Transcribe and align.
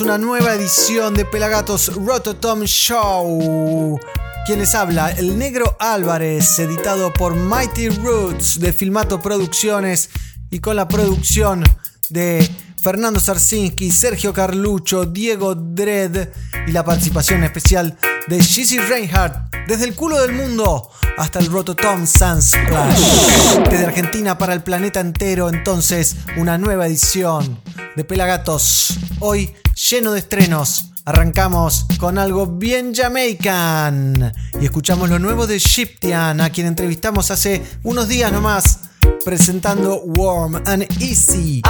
Una 0.00 0.18
nueva 0.18 0.54
edición 0.54 1.14
de 1.14 1.24
Pelagatos 1.24 1.94
Rototom 1.94 2.64
Show. 2.64 4.00
Quien 4.44 4.58
les 4.58 4.74
habla, 4.74 5.10
el 5.10 5.38
Negro 5.38 5.76
Álvarez, 5.78 6.58
editado 6.58 7.12
por 7.12 7.34
Mighty 7.36 7.90
Roots 7.90 8.58
de 8.58 8.72
Filmato 8.72 9.20
Producciones 9.20 10.10
y 10.50 10.58
con 10.58 10.76
la 10.76 10.88
producción 10.88 11.62
de 12.08 12.48
Fernando 12.82 13.20
Sarsinski, 13.20 13.92
Sergio 13.92 14.32
Carlucho, 14.32 15.04
Diego 15.04 15.54
Dredd 15.54 16.28
y 16.66 16.72
la 16.72 16.84
participación 16.84 17.44
especial 17.44 17.96
de 18.26 18.40
Shizzy 18.40 18.78
Reinhardt 18.78 19.54
desde 19.68 19.84
el 19.84 19.94
culo 19.94 20.20
del 20.20 20.32
mundo 20.32 20.90
hasta 21.16 21.38
el 21.38 21.46
Rototom 21.46 22.06
Sunsplash. 22.06 23.68
Desde 23.70 23.86
Argentina 23.86 24.36
para 24.38 24.52
el 24.54 24.62
planeta 24.62 25.00
entero, 25.00 25.48
entonces, 25.48 26.16
una 26.36 26.58
nueva 26.58 26.86
edición 26.86 27.60
de 27.96 28.04
Pelagatos. 28.04 28.98
Hoy 29.20 29.54
lleno 29.90 30.12
de 30.12 30.20
estrenos. 30.20 30.90
Arrancamos 31.06 31.86
con 31.98 32.16
algo 32.16 32.46
bien 32.46 32.94
jamaican 32.94 34.32
y 34.58 34.64
escuchamos 34.64 35.10
lo 35.10 35.18
nuevo 35.18 35.46
de 35.46 35.58
Shiptian, 35.58 36.40
a 36.40 36.48
quien 36.48 36.66
entrevistamos 36.66 37.30
hace 37.30 37.62
unos 37.82 38.08
días 38.08 38.32
nomás, 38.32 38.80
presentando 39.22 40.00
Warm 40.02 40.62
and 40.64 40.86
Easy. 41.02 41.60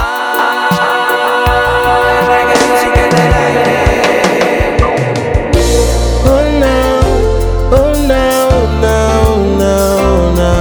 Oh 7.71 7.93
no, 8.07 8.31
no, 8.81 8.99
no, 9.57 9.77
no. 10.35 10.53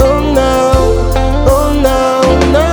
Oh 0.00 0.20
no, 0.34 0.54
oh 1.48 1.70
no, 1.82 2.00
no, 2.52 2.68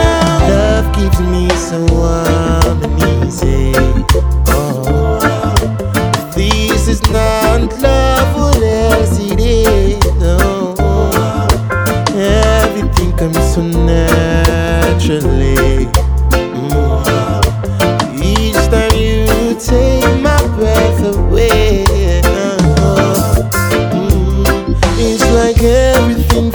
no. 0.00 0.14
Love 0.48 0.86
keeps 0.94 1.20
me 1.20 1.48
so 1.50 1.78
warm 1.92 2.82
and 2.82 3.26
easy. 3.26 3.72
Oh, 4.48 5.54
this 6.34 6.88
is 6.88 7.02
not 7.10 7.60
love, 7.82 8.36
what 8.36 8.62
else 8.62 9.18
it 9.20 9.40
is? 9.40 10.04
Everything 12.16 13.10
comes 13.16 13.54
so 13.54 13.62
naturally. 13.62 15.33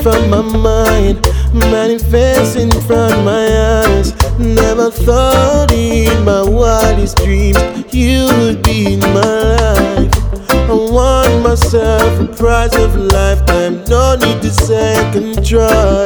From 0.02 0.30
my 0.30 0.42
mind 0.42 1.26
manifests 1.54 2.56
in 2.56 2.72
front 2.88 3.14
of 3.14 3.26
my 3.26 3.84
eyes. 3.84 4.14
Never 4.40 4.90
thought 4.90 5.72
in 5.72 6.24
my 6.24 6.44
wildest 6.44 7.18
dreams 7.18 7.58
you 7.94 8.28
would 8.40 8.64
be 8.64 8.94
in 8.94 9.00
my 9.00 9.56
life. 9.58 10.14
I 10.52 10.74
want 10.74 11.44
myself 11.44 12.20
a 12.22 12.28
prize 12.28 12.76
of 12.76 12.96
a 12.96 13.00
lifetime, 13.00 13.84
no 13.90 14.16
need 14.16 14.42
to 14.42 14.52
second 14.52 15.46
try. 15.46 16.06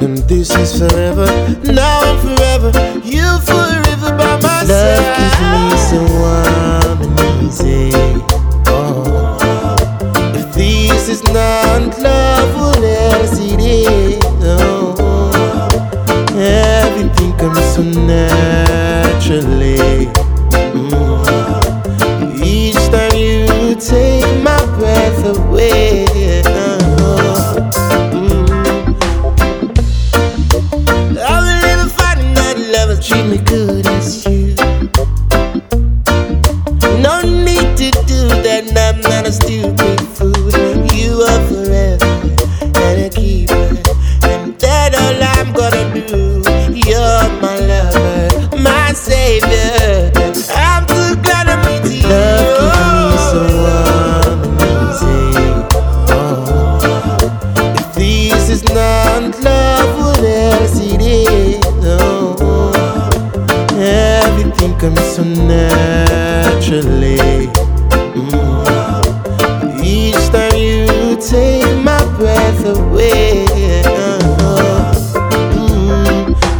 And 0.00 0.18
this 0.28 0.50
is 0.54 0.78
forever, 0.78 1.26
now 1.64 2.02
and 2.04 2.20
forever. 2.20 2.70
You 3.04 3.40
forever 3.40 4.10
by 4.16 4.38
my 4.42 4.64
side. 4.64 5.00
Love 5.00 5.16
gives 5.18 5.40
me 5.42 5.76
so 5.88 6.00
warm 6.18 7.02
and 7.02 7.46
easy. 7.46 8.33
Is 11.14 11.22
not 11.32 11.96
love, 12.00 12.56
what 12.56 12.78
it 13.38 13.60
is? 13.60 14.18
Oh, 14.42 15.68
everything 16.34 17.32
comes 17.38 17.64
so 17.72 17.82
naturally. 17.82 19.63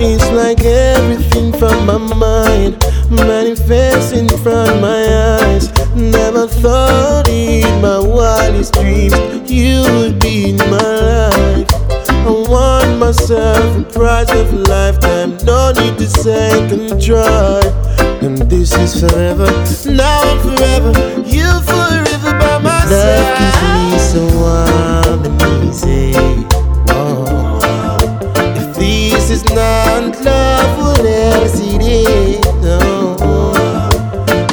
It's 0.05 0.31
like 0.33 0.61
everything 0.65 1.53
from 1.53 1.87
my 1.87 1.97
mind 1.97 2.77
manifests 3.11 4.13
in 4.13 4.29
front 4.29 4.71
of 4.71 4.81
my 4.81 5.03
eyes. 5.41 5.73
Never 5.95 6.47
thought 6.47 7.29
in 7.29 7.81
my 7.81 7.99
wildest 7.99 8.75
dreams 8.75 9.15
you 9.51 9.83
would 9.97 10.19
be 10.21 10.51
in 10.51 10.57
my 10.57 10.95
life. 11.09 11.69
I 12.09 12.31
want 12.49 12.99
myself 12.99 13.77
a 13.79 13.83
prize 13.93 14.31
of 14.31 14.53
a 14.53 14.57
lifetime, 14.57 15.37
no 15.45 15.73
need 15.73 15.97
to 15.99 16.09
second 16.09 17.01
try. 17.03 17.61
And 18.23 18.39
this 18.51 18.73
is 18.75 19.01
forever, 19.01 19.47
now 19.91 20.23
and 20.33 20.41
forever. 20.41 20.93
You 21.27 21.49
forever 21.65 22.31
by 22.39 22.59
my 22.59 22.81
side. 22.87 23.21
Love 23.21 23.39
keeps 23.39 23.63
me 23.93 23.99
so 23.99 24.39
warm 24.39 24.74
it 31.61 31.83
is? 31.83 32.45
Oh, 32.67 33.89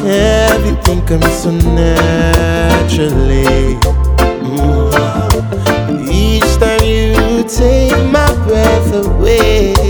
everything 0.06 1.02
comes 1.06 1.32
so 1.42 1.52
naturally. 1.52 3.44
Mm. 4.46 4.92
Each 6.10 6.52
time 6.60 6.84
you 6.84 7.44
take 7.44 7.98
my 8.12 8.32
breath 8.46 8.94
away. 8.94 9.81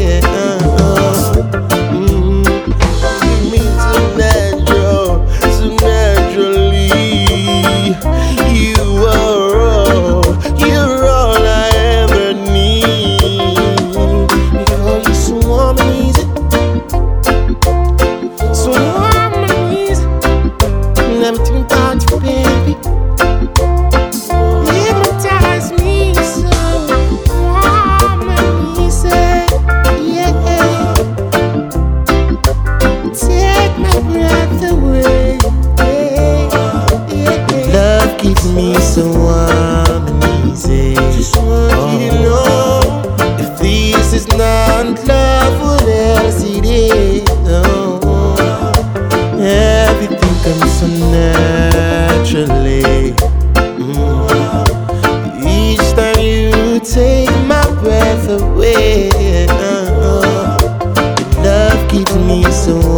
nisso. 62.35 62.90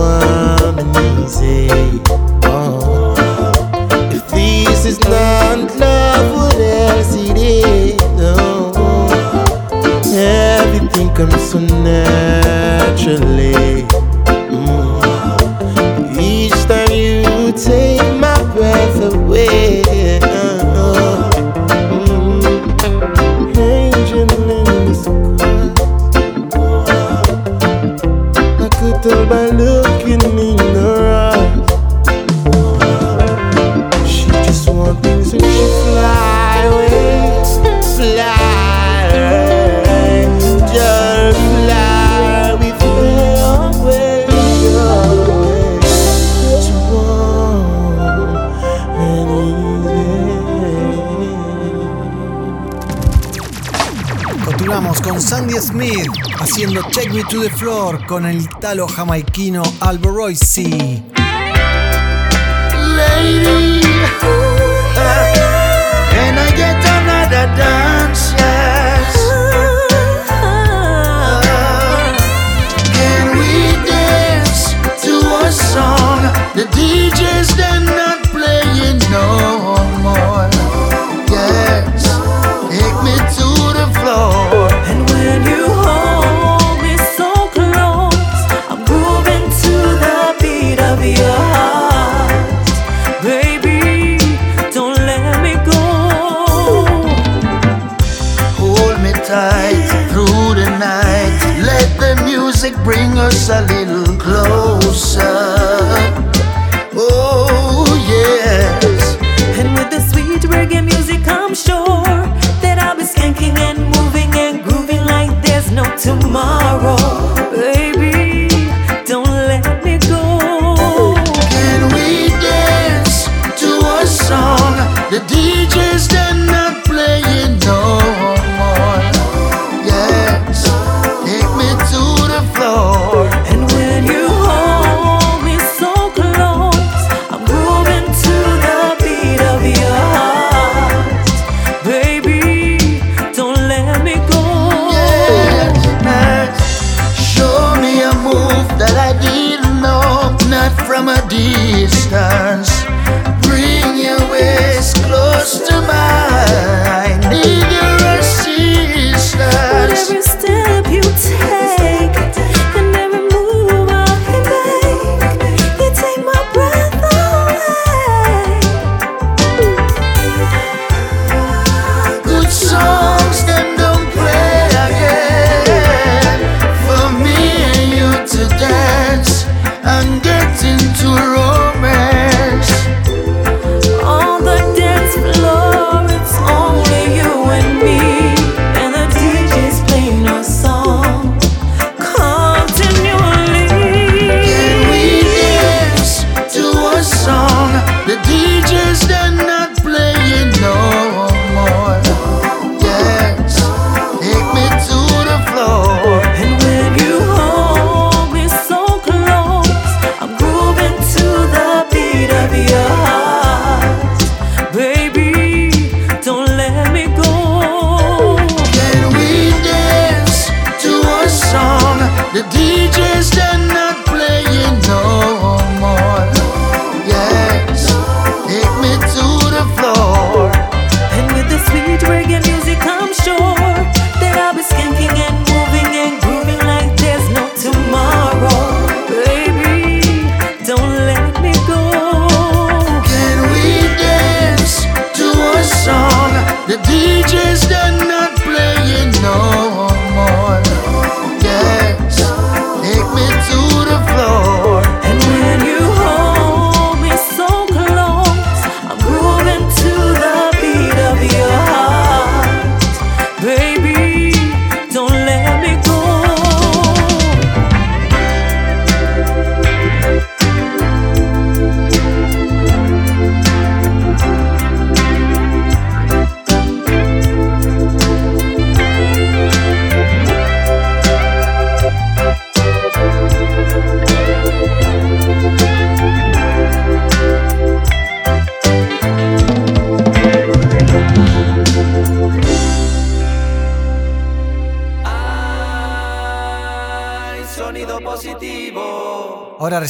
Con 58.07 58.25
el 58.25 58.41
italo 58.41 58.87
jamaiquino 58.87 59.63
Albo 59.81 60.11
Royce. 60.11 61.12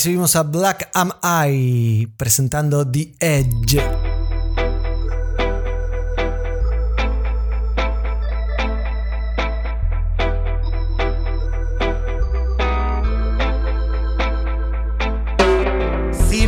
recibimos 0.03 0.35
a 0.35 0.43
Black 0.43 0.89
Am 0.95 1.13
I 1.23 2.11
presentando 2.17 2.83
The 2.83 3.15
Edge. 3.19 3.79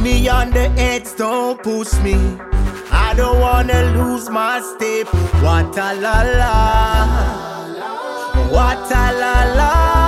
me 0.03 0.27
on 0.27 0.51
the 0.51 0.69
edge, 0.77 1.15
don't 1.17 1.63
push 1.63 1.93
me. 2.03 2.13
I 2.91 3.13
don't 3.15 3.39
wanna 3.39 3.81
lose 3.95 4.29
my 4.29 4.59
step. 4.59 5.07
What 5.41 5.77
a 5.77 5.95
la 5.95 6.21
la. 6.39 7.07
What 8.51 8.91
a 8.91 9.05
la 9.13 9.55
la. 9.55 10.04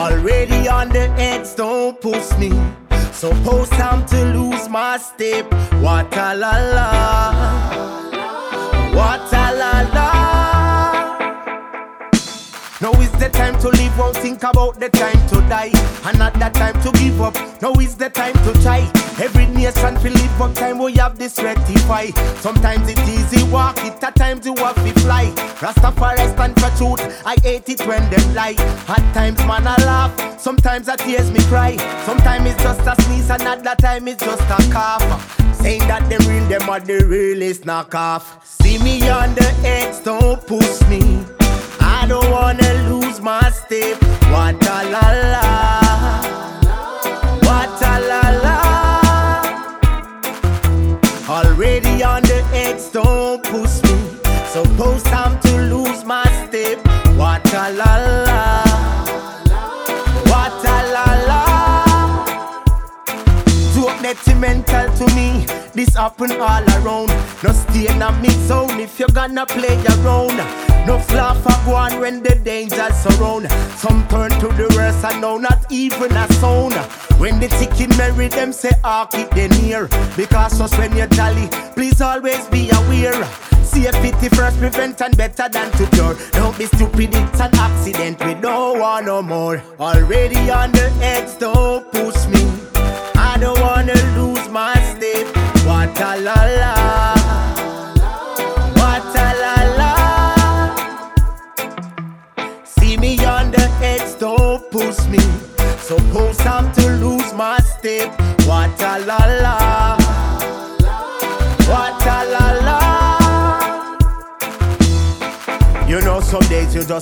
Already 0.00 0.66
on 0.66 0.88
the 0.88 1.10
edge, 1.20 1.54
don't 1.56 2.00
push 2.00 2.34
me. 2.38 2.50
Suppose 3.12 3.68
time 3.68 4.06
to 4.06 4.24
lose 4.32 4.66
my 4.66 4.96
step. 4.96 5.44
What 5.82 6.16
a 6.16 6.34
la 6.34 6.56
la. 6.74 7.99
Now 12.90 13.00
is 13.02 13.12
the 13.12 13.28
time 13.28 13.56
to 13.60 13.68
live, 13.68 13.96
won't 13.96 14.16
think 14.16 14.42
about 14.42 14.80
the 14.80 14.88
time 14.88 15.28
to 15.28 15.36
die. 15.48 15.70
And 16.04 16.18
not 16.18 16.32
the 16.34 16.48
time 16.48 16.74
to 16.82 16.90
give 16.98 17.20
up. 17.20 17.36
Now 17.62 17.72
is 17.74 17.94
the 17.94 18.10
time 18.10 18.32
to 18.32 18.52
try. 18.62 18.80
Every 19.22 19.46
nation 19.46 19.96
feel 19.98 20.12
live, 20.12 20.38
but 20.38 20.56
time 20.56 20.78
we 20.78 20.94
have 20.94 21.16
this 21.16 21.38
rectify. 21.40 22.06
Sometimes 22.40 22.88
it's 22.88 23.08
easy 23.08 23.44
walk 23.48 23.78
it, 23.84 24.02
at 24.02 24.16
times 24.16 24.44
you 24.44 24.56
have 24.56 24.74
to 24.74 25.00
fly. 25.00 25.26
Rastafari 25.60 26.32
stand 26.32 26.58
for 26.58 26.70
truth, 26.76 27.22
I 27.24 27.36
hate 27.42 27.68
it 27.68 27.86
when 27.86 28.10
them 28.10 28.34
lie. 28.34 28.56
At 28.88 29.14
times 29.14 29.38
man 29.46 29.68
I 29.68 29.76
laugh, 29.84 30.40
sometimes 30.40 30.88
I 30.88 30.96
tears 30.96 31.30
me 31.30 31.40
cry. 31.44 31.76
Sometimes 32.06 32.50
it's 32.50 32.62
just 32.62 32.80
a 32.80 33.00
sneeze, 33.02 33.30
and 33.30 33.42
at 33.42 33.62
that 33.62 33.78
time 33.78 34.08
it's 34.08 34.24
just 34.24 34.42
a 34.42 34.72
cough. 34.72 35.04
Saying 35.60 35.86
that 35.86 36.08
them 36.08 36.22
real, 36.28 36.48
them 36.48 36.68
are 36.68 36.80
the 36.80 37.04
realest 37.04 37.66
knock 37.66 37.94
off. 37.94 38.44
See 38.44 38.78
me 38.78 39.08
on 39.08 39.34
the 39.36 39.48
edge, 39.64 40.02
don't 40.02 40.44
push 40.44 40.80
me. 40.88 41.24
I 42.00 42.06
don't 42.06 42.30
wanna 42.30 42.72
lose 42.88 43.20
my 43.20 43.50
step. 43.50 44.02
What 44.32 44.54
a 44.64 44.76
la 44.94 45.06
la. 45.34 45.44
What 47.46 47.82
a 47.92 47.94
la 48.10 48.22
la. 48.44 48.58
Already 51.28 52.02
on 52.02 52.22
the 52.22 52.42
edge, 52.54 52.90
don't 52.90 53.44
push 53.44 53.82
me. 53.82 53.98
Suppose 54.48 55.02
time 55.02 55.38
to 55.40 55.52
lose 55.74 56.02
my 56.06 56.24
step. 56.46 56.78
What 57.18 57.46
a 57.52 57.70
la 57.80 57.92
la. 58.26 58.64
What 60.30 60.64
a 60.64 60.78
la 60.94 61.06
la. 61.28 61.42
Too 63.74 63.90
detrimental 64.02 64.86
to 64.96 65.04
me. 65.14 65.28
This 65.74 65.94
happen 65.96 66.32
all 66.32 66.64
around. 66.78 67.12
No 67.44 67.52
stay 67.52 67.88
in 67.92 68.00
a 68.00 68.10
mix 68.22 68.36
zone 68.48 68.80
if 68.80 68.98
you 68.98 69.06
gonna 69.08 69.44
play 69.44 69.76
around. 69.84 70.40
No 70.86 70.98
fluff 70.98 71.42
for 71.42 71.64
go 71.64 71.74
on 71.76 72.00
when 72.00 72.22
the 72.22 72.34
dangers 72.34 72.96
surround. 72.96 73.50
Some 73.76 74.06
turn 74.08 74.30
to 74.40 74.48
the 74.48 74.72
worst 74.76 75.04
and 75.04 75.20
now 75.20 75.36
not 75.36 75.70
even 75.70 76.12
a 76.12 76.32
sound. 76.34 76.74
When 77.20 77.38
the 77.38 77.48
ticket 77.48 77.96
marry 77.98 78.28
them 78.28 78.52
say 78.52 78.72
ah 78.82 79.06
keep 79.06 79.30
them 79.30 79.50
near. 79.62 79.88
Because 80.16 80.58
just 80.58 80.76
when 80.78 80.96
you're 80.96 81.06
jolly, 81.08 81.48
please 81.74 82.00
always 82.00 82.46
be 82.48 82.70
aware. 82.70 83.24
Safety 83.62 84.28
first, 84.30 84.58
prevent 84.58 85.00
and 85.00 85.16
better 85.16 85.48
than 85.48 85.70
to 85.72 85.86
cure. 85.94 86.16
Don't 86.32 86.56
be 86.58 86.66
stupid, 86.66 87.14
it's 87.14 87.40
an 87.40 87.54
accident. 87.54 88.22
We 88.24 88.34
don't 88.34 88.80
want 88.80 89.06
no 89.06 89.22
more. 89.22 89.62
Already 89.78 90.50
on 90.50 90.72
the 90.72 90.90
edge, 91.00 91.38
don't 91.38 91.90
push 91.92 92.26
me. 92.26 92.42
I 93.14 93.38
don't 93.38 93.60
wanna 93.60 93.94
lose 94.16 94.48
my 94.48 94.74
step. 94.74 95.26
What 95.64 96.00
a 96.00 96.20
la 96.20 96.34
la. 96.34 96.79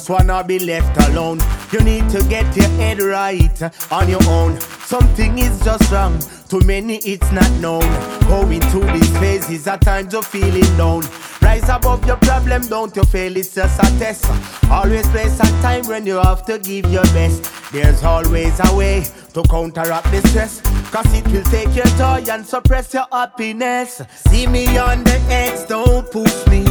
Wanna 0.08 0.42
be 0.44 0.58
left 0.58 0.96
alone. 1.08 1.40
You 1.72 1.80
need 1.80 2.08
to 2.10 2.22
get 2.24 2.56
your 2.56 2.68
head 2.80 3.00
right 3.00 3.62
on 3.92 4.08
your 4.08 4.24
own. 4.28 4.60
Something 4.60 5.38
is 5.38 5.60
just 5.62 5.90
wrong. 5.92 6.18
To 6.48 6.60
many, 6.64 6.96
it's 6.98 7.30
not 7.30 7.50
known. 7.60 7.88
Going 8.28 8.60
through 8.70 8.90
these 8.92 9.18
phases, 9.18 9.66
at 9.66 9.82
times 9.82 10.12
you're 10.12 10.22
feeling 10.22 10.76
down. 10.76 11.02
Rise 11.42 11.68
above 11.68 12.06
your 12.06 12.16
problem, 12.16 12.62
don't 12.68 12.94
you 12.96 13.04
fail, 13.04 13.36
it's 13.36 13.54
just 13.54 13.78
a 13.78 13.98
test. 13.98 14.24
Always 14.70 15.06
place 15.08 15.38
a 15.40 15.48
time 15.62 15.86
when 15.86 16.06
you 16.06 16.16
have 16.16 16.44
to 16.46 16.58
give 16.58 16.90
your 16.90 17.04
best. 17.14 17.50
There's 17.72 18.02
always 18.02 18.58
a 18.64 18.74
way 18.74 19.06
to 19.34 19.42
counteract 19.44 20.10
the 20.10 20.26
stress. 20.28 20.60
Cause 20.90 21.12
it 21.14 21.26
will 21.28 21.44
take 21.44 21.74
your 21.76 21.90
joy 21.98 22.24
and 22.30 22.46
suppress 22.46 22.94
your 22.94 23.06
happiness. 23.12 24.02
See 24.28 24.46
me 24.46 24.78
on 24.78 25.04
the 25.04 25.18
edge, 25.28 25.68
don't 25.68 26.10
push 26.10 26.46
me. 26.46 26.64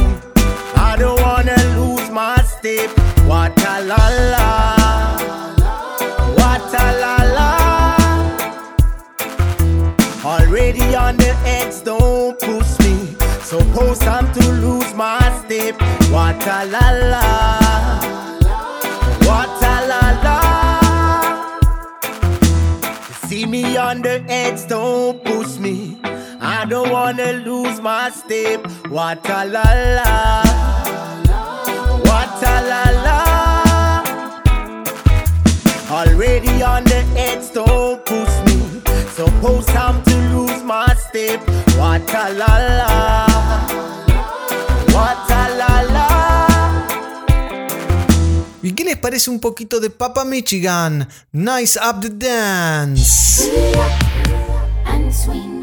I 0.74 0.96
don't 0.98 1.20
wanna 1.20 1.57
step. 2.68 2.90
What 3.26 3.58
a 3.64 3.80
la 3.90 4.04
la. 4.32 4.46
What 6.38 6.74
a 6.74 6.86
la 7.02 7.16
la. 7.36 7.50
Already 10.24 10.94
on 10.94 11.16
the 11.16 11.32
edge, 11.58 11.82
don't 11.84 12.38
push 12.38 12.78
me. 12.80 12.94
Suppose 13.42 14.02
I'm 14.02 14.30
to 14.32 14.44
lose 14.64 14.92
my 14.94 15.20
step. 15.40 15.80
What 16.10 16.46
a 16.46 16.64
la 16.74 16.86
la. 17.12 17.26
What 19.28 19.62
a 19.72 19.76
la 19.90 20.02
la. 20.26 20.38
See 23.28 23.46
me 23.46 23.76
on 23.76 24.02
the 24.02 24.24
edge, 24.28 24.66
don't 24.68 25.24
push 25.24 25.58
me. 25.58 25.98
I 26.40 26.64
don't 26.68 26.90
wanna 26.90 27.32
lose 27.32 27.80
my 27.80 28.10
step. 28.10 28.66
What 28.88 29.28
a 29.28 29.44
la 29.44 29.68
la. 29.96 30.58
La 32.42 32.90
la. 33.04 34.02
Already 35.90 36.62
on 36.62 36.84
the 36.84 37.04
edge, 37.16 37.52
don't 37.52 38.04
push 38.04 38.34
me. 38.46 38.82
Suppose 39.14 39.68
I'm 39.70 40.02
to 40.04 40.16
lose 40.32 40.62
my 40.62 40.94
step. 40.94 41.40
What 41.76 42.08
a 42.14 42.32
la 42.32 42.52
la. 42.78 43.26
What 44.94 45.30
a 45.30 45.48
la 45.56 45.82
la. 45.82 46.08
¿Y 48.62 48.72
qué 48.72 48.84
les 48.84 48.96
parece 48.96 49.30
un 49.30 49.40
poquito 49.40 49.80
de 49.80 49.90
Papa 49.90 50.24
Michigan? 50.24 51.08
Nice 51.32 51.76
Up 51.76 52.00
the 52.02 52.10
Dance. 52.10 53.48
and 54.86 55.12
swing 55.14 55.58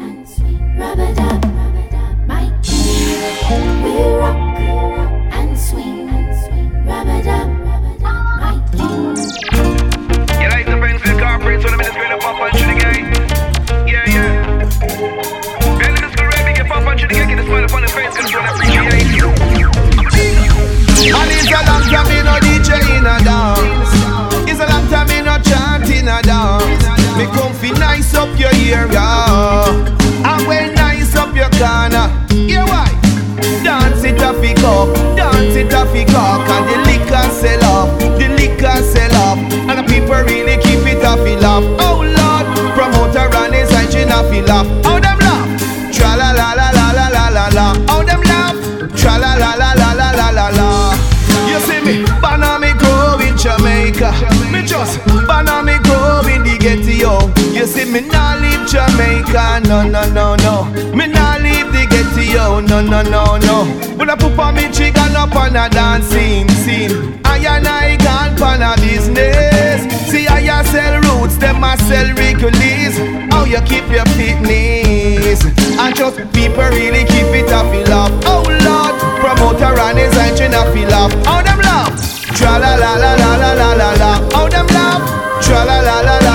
You 57.66 57.72
see 57.72 57.84
me 57.84 58.00
nah 58.00 58.36
leave 58.36 58.64
Jamaica, 58.68 59.60
no 59.66 59.82
no 59.82 60.06
no 60.14 60.36
no. 60.36 60.70
Me 60.94 61.08
nah 61.08 61.36
leave 61.38 61.66
the 61.74 61.82
ghetto, 61.90 62.60
no 62.60 62.80
no 62.80 63.02
no 63.02 63.36
no. 63.42 63.66
But 63.98 64.08
I 64.08 64.14
put 64.14 64.38
on 64.38 64.54
me 64.54 64.70
chicken 64.70 65.16
up 65.16 65.34
on 65.34 65.56
a 65.56 65.68
dancing 65.68 66.48
scene. 66.62 67.18
I 67.24 67.38
and 67.42 67.66
I 67.66 67.96
gone 67.96 68.36
pan 68.38 68.62
a 68.62 68.80
business. 68.80 69.82
See 70.06 70.28
I 70.28 70.62
sell 70.62 71.02
roots, 71.10 71.38
them 71.38 71.64
a 71.64 71.76
sell 71.90 72.06
Hercules. 72.14 73.02
How 73.34 73.42
you 73.42 73.60
keep 73.66 73.90
your 73.90 74.06
fitness? 74.14 75.42
And 75.74 75.90
just 75.96 76.22
people 76.30 76.70
really 76.70 77.02
keep 77.10 77.34
it 77.34 77.50
a 77.50 77.66
feel 77.66 77.90
up. 77.90 78.12
Oh 78.30 78.46
Lord, 78.62 78.94
promoter 79.18 79.74
and 79.74 79.98
his 79.98 80.16
engine 80.16 80.54
a 80.54 80.62
feel 80.70 80.94
up. 80.94 81.10
How 81.26 81.42
them 81.42 81.58
laugh? 81.66 81.90
Tra 82.30 82.58
la 82.62 82.76
la 82.76 82.94
la 82.94 83.14
la 83.18 83.34
la 83.34 83.52
la 83.58 83.72
la 83.74 83.90
la. 83.98 84.12
How 84.30 84.46
them 84.46 84.68
laugh? 84.68 85.02
Tra 85.42 85.64
la 85.64 85.80
la 85.80 86.00
la 86.02 86.18
la. 86.20 86.25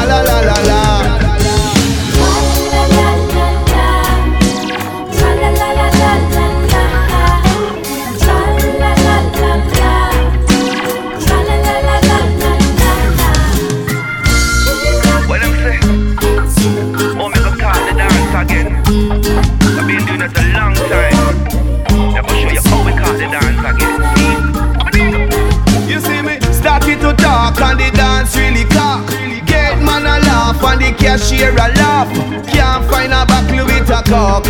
Hear 30.79 31.51
a 31.51 31.67
laugh. 31.75 32.07
Can't 32.47 32.85
find 32.89 33.11
a 33.11 33.25
buckle 33.25 33.65
with 33.65 33.89
a 33.89 34.01
cock. 34.07 34.45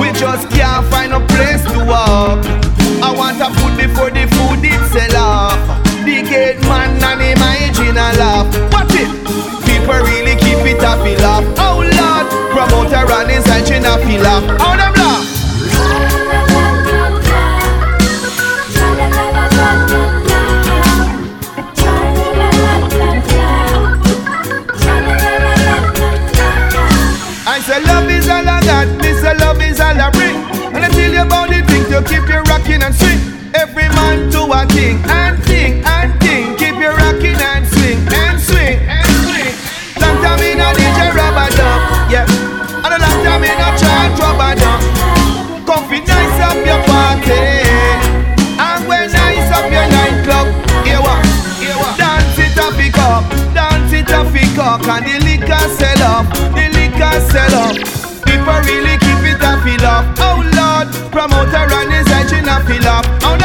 We 0.00 0.12
just 0.12 0.48
can't 0.50 0.86
find 0.86 1.12
a 1.12 1.20
place 1.26 1.62
to 1.72 1.84
walk. 1.84 2.44
I 3.02 3.12
want 3.14 3.40
a 3.40 3.48
food 3.58 3.76
before 3.76 4.10
the 4.10 4.26
food 4.32 4.64
it 4.64 4.80
sell 4.92 5.16
off. 5.16 5.58
The 6.04 6.22
gate 6.22 6.60
man 6.62 7.02
and 7.02 7.20
him 7.20 7.38
hygiene 7.38 7.96
a 7.96 8.08
laugh. 8.16 8.48
What 8.72 8.88
it? 8.94 9.10
People 9.66 10.00
really 10.08 10.36
keep 10.36 10.64
it 10.64 10.82
a 10.82 10.92
feel 11.02 11.24
off. 11.24 11.44
Oh 11.58 11.84
Lord, 11.84 12.26
promoter 12.52 13.12
and 13.12 13.30
his 13.30 13.46
hygiene 13.46 13.84
a 13.84 13.98
feel 14.06 14.26
off. 14.26 14.44
Oh 14.60 14.76
them 14.76 14.94
laugh. 14.94 15.37
About 31.18 31.48
the 31.50 31.60
things 31.66 31.88
to 31.90 31.98
keep 32.06 32.26
you 32.30 32.40
rocking 32.46 32.82
and 32.82 32.94
swing. 32.94 33.18
Every 33.54 33.88
man 33.90 34.30
to 34.30 34.46
a 34.46 34.62
thing 34.70 35.02
and 35.04 35.36
thing 35.44 35.82
and 35.84 36.14
thing. 36.22 36.54
Keep 36.56 36.78
you 36.78 36.92
rocking 36.94 37.38
and 37.38 37.66
swing 37.66 37.98
and 38.14 38.38
swing 38.38 38.78
and 38.86 39.10
swing. 39.26 39.52
Long 39.98 40.16
time 40.22 40.42
in 40.46 40.62
a 40.62 40.68
DJ 40.78 41.10
rubber 41.10 41.50
dub, 41.58 42.10
yeah. 42.12 42.26
And 42.84 42.94
a 42.94 42.98
long 43.02 43.18
time 43.26 43.42
in 43.42 43.58
a 43.58 43.70
chant 43.74 44.18
rubber. 44.20 44.54
Come 45.66 45.84
fi 45.90 45.98
nice 46.06 46.40
up 46.46 46.58
your 46.64 46.80
party. 46.86 47.42
And 48.56 48.80
when 48.88 49.10
nice 49.10 49.50
up 49.52 49.66
your 49.70 49.88
nightclub. 49.90 50.46
Here 50.86 51.02
what? 51.02 51.20
Here 51.58 51.76
what? 51.76 51.98
Dance 51.98 52.38
it 52.38 52.58
up, 52.58 52.74
pick 52.78 52.96
up. 52.96 53.24
Dance 53.52 53.92
it 53.92 54.10
up, 54.12 54.32
pick 54.32 54.58
up. 54.58 54.86
And 54.86 55.04
the 55.04 55.16
liquor 55.26 55.64
sell 55.76 56.02
up. 56.14 56.26
The 56.54 56.64
liquor 56.72 57.20
sell 57.32 57.54
up. 57.54 57.97
feel 62.68 62.86
up. 62.86 63.37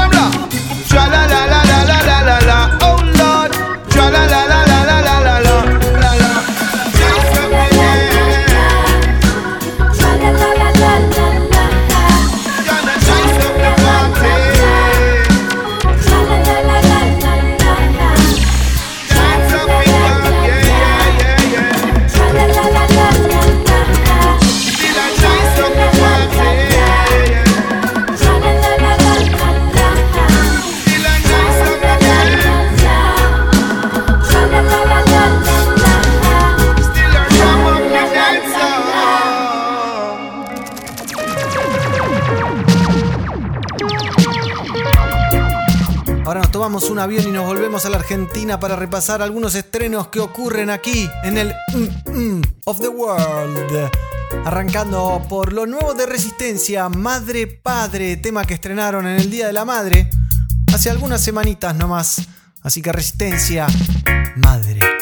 Un 46.81 46.97
avión 46.97 47.27
y 47.27 47.31
nos 47.31 47.45
volvemos 47.45 47.86
a 47.86 47.89
la 47.91 47.97
Argentina 47.97 48.59
para 48.59 48.75
repasar 48.75 49.21
algunos 49.21 49.53
estrenos 49.53 50.07
que 50.07 50.19
ocurren 50.19 50.71
aquí 50.71 51.07
en 51.23 51.38
el 51.38 51.53
mm, 51.71 52.12
mm 52.12 52.41
of 52.65 52.79
the 52.81 52.88
World. 52.88 53.91
Arrancando 54.43 55.21
por 55.29 55.53
lo 55.53 55.67
nuevo 55.67 55.93
de 55.93 56.07
Resistencia, 56.07 56.89
Madre 56.89 57.45
Padre, 57.45 58.17
tema 58.17 58.43
que 58.43 58.55
estrenaron 58.55 59.05
en 59.05 59.17
el 59.17 59.29
Día 59.29 59.45
de 59.45 59.53
la 59.53 59.65
Madre 59.65 60.09
hace 60.73 60.89
algunas 60.89 61.21
semanitas 61.21 61.75
nomás. 61.75 62.23
Así 62.63 62.81
que 62.81 62.91
Resistencia, 62.91 63.67
Madre 64.38 64.92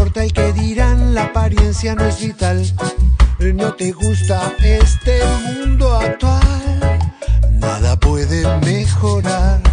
importa 0.00 0.24
el 0.24 0.32
que 0.32 0.52
dirán, 0.54 1.14
la 1.14 1.24
apariencia 1.24 1.94
no 1.94 2.06
es 2.06 2.22
vital. 2.22 2.64
No 3.38 3.74
te 3.74 3.92
gusta 3.92 4.54
este 4.58 5.20
mundo 5.44 5.94
actual, 5.94 6.98
nada 7.60 8.00
puede 8.00 8.46
mejorar. 8.64 9.69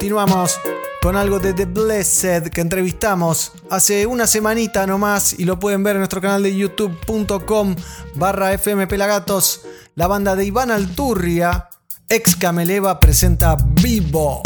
Continuamos 0.00 0.58
con 1.02 1.14
algo 1.14 1.40
de 1.40 1.52
The 1.52 1.66
Blessed 1.66 2.48
que 2.48 2.62
entrevistamos 2.62 3.52
hace 3.68 4.06
una 4.06 4.26
semanita 4.26 4.86
nomás 4.86 5.38
y 5.38 5.44
lo 5.44 5.58
pueden 5.58 5.82
ver 5.82 5.96
en 5.96 5.98
nuestro 5.98 6.22
canal 6.22 6.42
de 6.42 6.56
youtube.com 6.56 7.76
barra 8.14 8.54
FM 8.54 8.86
Pelagatos. 8.86 9.60
La 9.96 10.06
banda 10.06 10.36
de 10.36 10.46
Iván 10.46 10.70
Alturria, 10.70 11.68
ex 12.08 12.34
Cameleva, 12.34 12.98
presenta. 12.98 13.58
Vivo, 13.82 14.40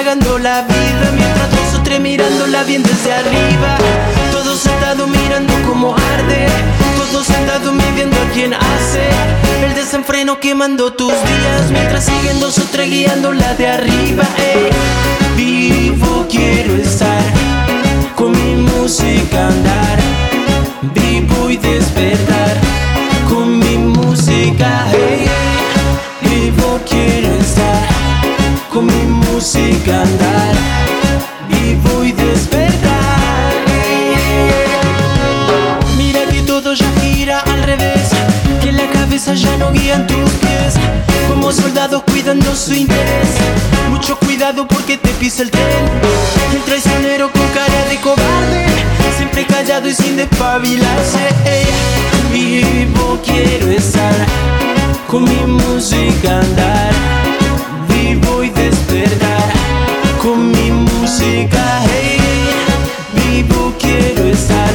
tragando 0.00 0.38
la 0.38 0.62
vida 0.62 1.12
Mientras 1.14 1.50
dos 1.50 1.78
o 1.78 1.82
tres 1.82 2.00
mirándola 2.00 2.62
bien 2.64 2.82
desde 2.82 3.12
arriba 3.12 3.76
Todos 4.32 4.58
sentados 4.58 5.06
mirando 5.08 5.52
cómo 5.66 5.94
arde 5.94 6.46
Todos 6.96 7.26
sentados 7.26 7.72
midiendo 7.72 8.16
a 8.16 8.32
quien 8.32 8.54
hace 8.54 9.10
El 9.62 9.74
desenfreno 9.74 10.40
quemando 10.40 10.92
tus 10.94 11.12
días 11.12 11.70
Mientras 11.70 12.04
siguen 12.06 12.40
dos 12.40 12.58
o 12.58 12.62
tres 12.72 12.90
guiándola 12.90 13.54
de 13.54 13.66
arriba 13.68 14.24
ey. 14.38 14.70
Vivo 15.36 16.26
quiero 16.30 16.76
estar 16.76 17.22
Con 18.14 18.32
mi 18.32 18.62
música 18.70 19.48
andar 19.48 19.98
Vivo 20.94 21.50
y 21.50 21.56
despertar 21.58 22.56
Con 23.28 23.58
mi 23.58 23.76
música. 23.76 24.86
Vivo 31.48 32.04
y 32.04 32.12
despertar. 32.12 33.52
Mira 35.96 36.20
que 36.30 36.42
todo 36.42 36.74
ya 36.74 36.86
gira 37.00 37.40
al 37.40 37.64
revés 37.64 38.10
Que 38.62 38.70
la 38.70 38.88
cabeza 38.90 39.34
ya 39.34 39.56
no 39.56 39.72
guían 39.72 40.06
tus 40.06 40.30
pies. 40.34 40.74
Como 41.28 41.50
soldados 41.50 42.04
cuidando 42.04 42.54
su 42.54 42.72
interés. 42.72 43.30
Mucho 43.88 44.16
cuidado 44.16 44.68
porque 44.68 44.96
te 44.96 45.08
pisa 45.14 45.42
el 45.42 45.50
tren. 45.50 45.64
El 46.54 46.62
traicionero 46.62 47.32
con 47.32 47.48
cara 47.48 47.84
de 47.88 47.96
cobarde 47.96 48.66
Siempre 49.16 49.44
callado 49.44 49.88
y 49.88 49.94
sin 49.94 50.16
despabilarse. 50.16 51.28
Vivo 52.32 53.18
quiero 53.24 53.72
estar 53.72 54.14
Con 55.08 55.24
mi 55.24 55.44
música 55.46 56.38
andar 56.38 57.19
música 61.20 61.82
hey. 61.84 62.18
Vivo 63.12 63.74
quiero 63.78 64.26
estar 64.26 64.72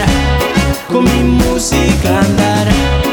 Con 0.88 1.04
mi 1.04 1.24
música 1.24 2.20
andar 2.20 3.05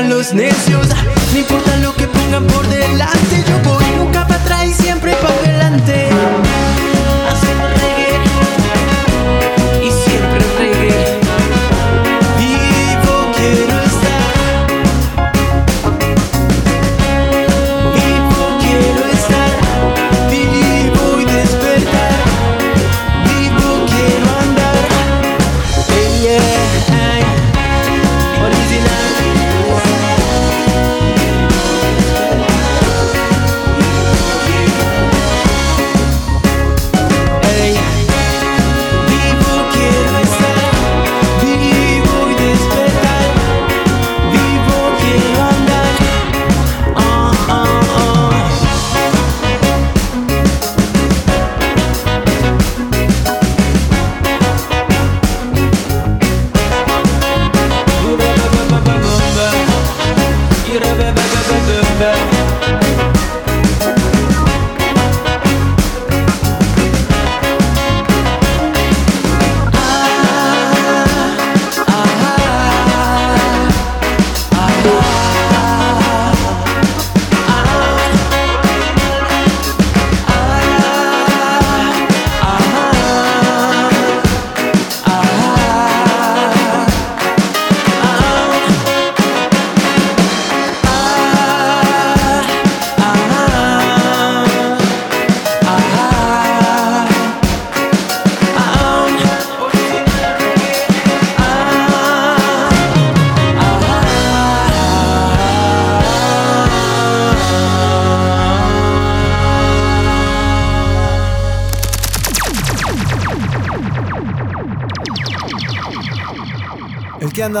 los 0.00 0.32
necios. 0.32 0.88
No 1.32 1.38
importa 1.38 1.76
lo 1.78 1.94
que 1.94 2.06
pongan 2.06 2.46
por 2.46 2.66
delante 2.68 3.44
Yo 3.46 3.70
voy 3.70 3.91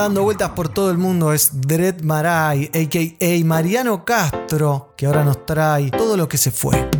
dando 0.00 0.22
vueltas 0.22 0.50
por 0.50 0.68
todo 0.68 0.90
el 0.90 0.98
mundo 0.98 1.32
es 1.32 1.60
Dread 1.60 2.02
Marai, 2.02 2.66
a.k.a. 2.66 3.44
Mariano 3.44 4.04
Castro, 4.04 4.94
que 4.96 5.06
ahora 5.06 5.24
nos 5.24 5.44
trae 5.44 5.90
todo 5.90 6.16
lo 6.16 6.28
que 6.28 6.38
se 6.38 6.50
fue. 6.50 6.91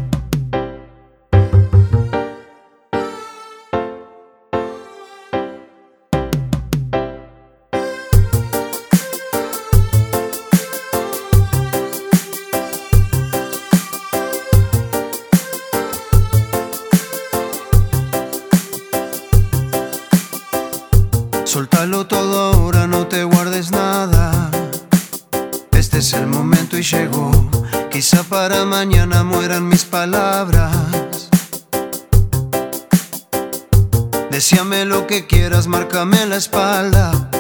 Decíame 34.43 34.85
lo 34.85 35.07
que 35.07 35.29
quieras, 35.29 35.69
márcame 35.69 36.27
la 36.27 36.35
espalda. 36.35 37.31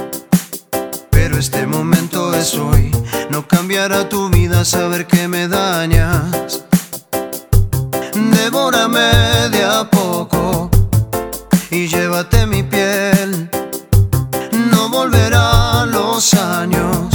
Pero 1.10 1.36
este 1.36 1.66
momento 1.66 2.32
es 2.32 2.54
hoy. 2.54 2.92
No 3.28 3.48
cambiará 3.48 4.08
tu 4.08 4.30
vida 4.30 4.64
saber 4.64 5.08
que 5.08 5.26
me 5.26 5.48
dañas. 5.48 6.62
Devórame 8.14 9.00
de 9.50 9.64
a 9.64 9.90
poco 9.90 10.70
y 11.72 11.88
llévate 11.88 12.46
mi 12.46 12.62
piel. 12.62 13.50
No 14.70 14.88
volverán 14.88 15.90
los 15.90 16.32
años, 16.34 17.11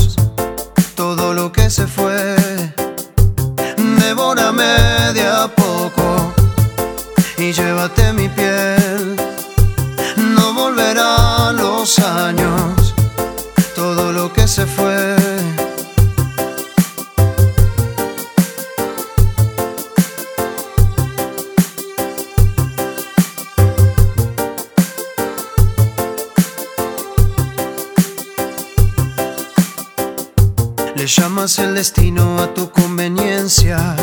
El 31.48 31.76
destino 31.76 32.40
a 32.40 32.54
tu 32.54 32.70
conveniencia. 32.72 33.96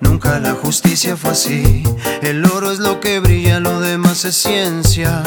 Nunca 0.00 0.40
la 0.40 0.52
justicia 0.54 1.16
fue 1.16 1.30
así. 1.30 1.84
El 2.22 2.44
oro 2.44 2.72
es 2.72 2.80
lo 2.80 2.98
que 2.98 3.20
brilla, 3.20 3.60
lo 3.60 3.78
demás 3.78 4.24
es 4.24 4.34
ciencia. 4.34 5.22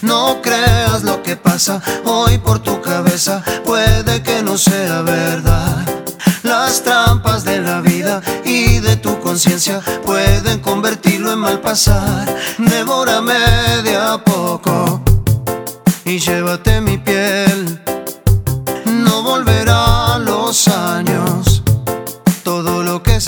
No 0.00 0.40
creas 0.40 1.04
lo 1.04 1.22
que 1.22 1.36
pasa 1.36 1.82
hoy 2.06 2.38
por 2.38 2.60
tu 2.60 2.80
cabeza, 2.80 3.44
puede 3.66 4.22
que 4.22 4.42
no 4.42 4.56
sea 4.56 5.02
verdad. 5.02 5.84
Las 6.42 6.82
trampas 6.82 7.44
de 7.44 7.60
la 7.60 7.82
vida 7.82 8.22
y 8.46 8.78
de 8.78 8.96
tu 8.96 9.20
conciencia 9.20 9.82
pueden 10.06 10.60
convertirlo 10.60 11.34
en 11.34 11.40
mal 11.40 11.60
pasar. 11.60 12.34
Devórame 12.56 13.34
de 13.84 13.94
a 13.94 14.16
poco 14.24 15.02
y 16.06 16.18
llévate 16.18 16.80
mi 16.80 16.96
piel. 16.96 17.45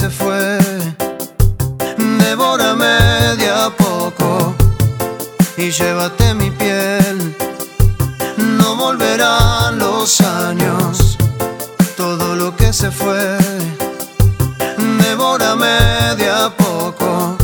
Fue. 0.09 0.57
Devórame 1.97 3.35
de 3.37 3.49
a 3.49 3.69
poco 3.69 4.55
y 5.57 5.71
llévate 5.71 6.33
mi 6.33 6.51
piel. 6.51 7.35
No 8.37 8.75
volverán 8.75 9.77
los 9.77 10.21
años, 10.21 11.17
todo 11.97 12.35
lo 12.35 12.55
que 12.55 12.71
se 12.73 12.91
fue. 12.91 13.37
Devórame 15.03 16.15
de 16.17 16.29
a 16.29 16.49
poco 16.55 17.37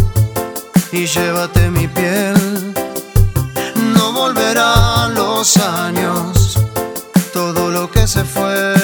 y 0.91 1.05
llévate 1.05 1.69
mi 1.69 1.87
piel. 1.87 2.73
No 3.95 4.11
volverán 4.11 5.13
los 5.13 5.57
años, 5.57 6.57
todo 7.33 7.69
lo 7.69 7.89
que 7.91 8.07
se 8.07 8.23
fue. 8.23 8.74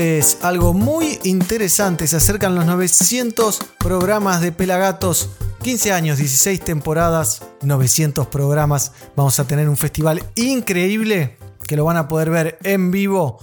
Compartirles 0.00 0.38
algo 0.42 0.72
muy 0.72 1.18
interesante. 1.24 2.06
Se 2.06 2.16
acercan 2.16 2.54
los 2.54 2.64
900 2.64 3.58
programas 3.78 4.40
de 4.40 4.50
Pelagatos. 4.50 5.28
15 5.62 5.92
años, 5.92 6.16
16 6.16 6.60
temporadas, 6.60 7.42
900 7.62 8.26
programas. 8.28 8.92
Vamos 9.14 9.38
a 9.38 9.44
tener 9.44 9.68
un 9.68 9.76
festival 9.76 10.24
increíble 10.36 11.36
que 11.66 11.76
lo 11.76 11.84
van 11.84 11.98
a 11.98 12.08
poder 12.08 12.30
ver 12.30 12.58
en 12.62 12.90
vivo 12.90 13.40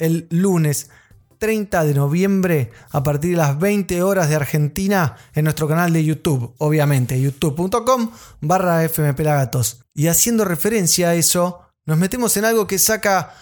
el 0.00 0.26
lunes 0.30 0.90
30 1.38 1.84
de 1.84 1.94
noviembre 1.94 2.72
a 2.90 3.04
partir 3.04 3.30
de 3.30 3.36
las 3.36 3.58
20 3.60 4.02
horas 4.02 4.28
de 4.28 4.34
Argentina 4.34 5.16
en 5.32 5.44
nuestro 5.44 5.68
canal 5.68 5.92
de 5.92 6.04
YouTube, 6.04 6.54
obviamente, 6.58 7.20
youtube.com 7.20 8.10
barra 8.40 8.86
fmpelagatos. 8.88 9.84
Y 9.94 10.08
haciendo 10.08 10.44
referencia 10.44 11.10
a 11.10 11.14
eso, 11.14 11.60
nos 11.86 11.98
metemos 11.98 12.36
en 12.36 12.46
algo 12.46 12.66
que 12.66 12.80
saca 12.80 13.32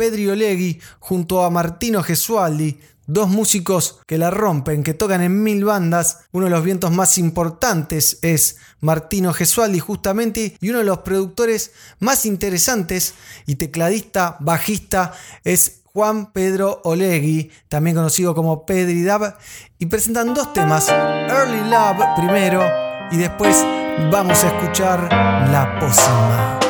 Pedri 0.00 0.80
junto 0.98 1.44
a 1.44 1.50
Martino 1.50 2.02
Gesualdi, 2.02 2.80
dos 3.06 3.28
músicos 3.28 4.00
que 4.06 4.16
la 4.16 4.30
rompen, 4.30 4.82
que 4.82 4.94
tocan 4.94 5.20
en 5.20 5.42
mil 5.42 5.62
bandas. 5.62 6.20
Uno 6.32 6.46
de 6.46 6.50
los 6.50 6.64
vientos 6.64 6.90
más 6.90 7.18
importantes 7.18 8.18
es 8.22 8.56
Martino 8.80 9.34
Gesualdi 9.34 9.78
justamente 9.78 10.56
y 10.58 10.70
uno 10.70 10.78
de 10.78 10.84
los 10.84 11.00
productores 11.00 11.72
más 11.98 12.24
interesantes 12.24 13.12
y 13.44 13.56
tecladista, 13.56 14.38
bajista 14.40 15.12
es 15.44 15.82
Juan 15.84 16.32
Pedro 16.32 16.80
Olegui, 16.84 17.50
también 17.68 17.96
conocido 17.96 18.34
como 18.34 18.64
Pedri 18.64 19.02
Dab, 19.02 19.36
y 19.78 19.84
presentan 19.84 20.32
dos 20.32 20.54
temas, 20.54 20.88
Early 20.88 21.68
Love 21.68 22.16
primero 22.16 22.64
y 23.10 23.18
después 23.18 23.54
vamos 24.10 24.42
a 24.44 24.48
escuchar 24.48 25.12
La 25.12 25.78
Pócima. 25.78 26.69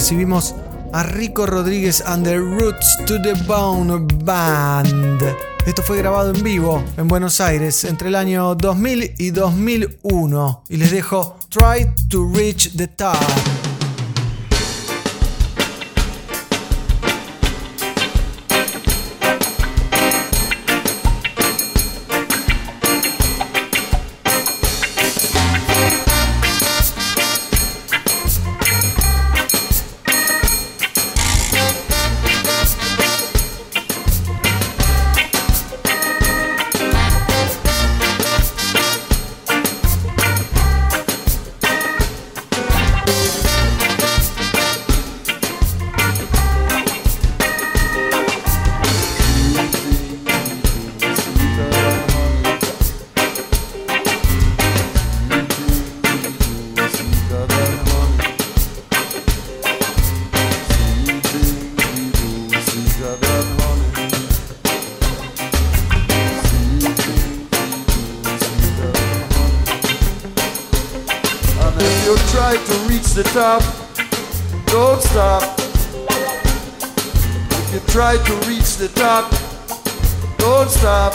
Recibimos 0.00 0.54
a 0.94 1.02
Rico 1.02 1.44
Rodríguez 1.44 2.00
and 2.06 2.24
the 2.24 2.38
Roots 2.38 2.96
to 3.04 3.20
the 3.20 3.34
Bone 3.46 4.06
Band. 4.24 5.22
Esto 5.66 5.82
fue 5.82 5.98
grabado 5.98 6.34
en 6.34 6.42
vivo 6.42 6.82
en 6.96 7.06
Buenos 7.06 7.38
Aires 7.42 7.84
entre 7.84 8.08
el 8.08 8.14
año 8.14 8.54
2000 8.54 9.16
y 9.18 9.30
2001. 9.30 10.64
Y 10.70 10.78
les 10.78 10.90
dejo 10.90 11.36
Try 11.50 11.92
to 12.08 12.26
Reach 12.34 12.74
the 12.74 12.88
Top. 12.88 13.14
And 43.10 43.49
reach 73.40 73.56
the 73.56 73.58
top, 73.58 73.62
don't 74.66 75.00
stop. 75.00 75.42
If 77.50 77.72
you 77.72 77.80
try 77.92 78.16
to 78.16 78.34
reach 78.48 78.76
the 78.76 78.88
top, 78.94 79.30
don't 80.38 80.68
stop. 80.68 81.14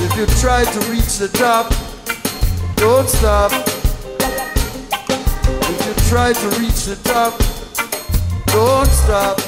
If 0.00 0.16
you 0.16 0.26
try 0.40 0.64
to 0.64 0.80
reach 0.90 1.18
the 1.18 1.28
top, 1.28 1.72
don't 2.76 3.08
stop. 3.08 3.52
If 5.70 5.86
you 5.86 5.94
try 6.08 6.32
to 6.32 6.48
reach 6.60 6.86
the 6.86 6.96
top, 7.04 7.38
don't 8.46 8.88
stop. 8.88 9.38